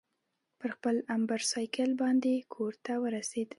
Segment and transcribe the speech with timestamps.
[0.59, 3.49] پر خپل امبرسایکل باندې کورته ورسېد.